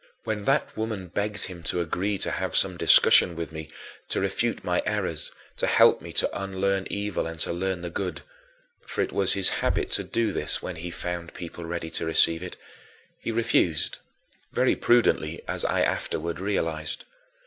[0.23, 3.69] When that woman had begged him to agree to have some discussion with me,
[4.09, 8.23] to refute my errors, to help me to unlearn evil and to learn the good
[8.83, 12.41] for it was his habit to do this when he found people ready to receive
[12.41, 12.55] it
[13.19, 13.99] he refused,
[14.51, 17.05] very prudently, as I afterward realized.